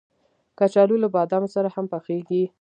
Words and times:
کچالو 0.57 0.95
له 1.03 1.07
بادامو 1.15 1.47
سره 1.55 1.67
هم 1.75 1.85
پخېږي 1.93 2.43